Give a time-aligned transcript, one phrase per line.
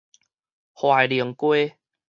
[0.73, 1.77] 懷寧街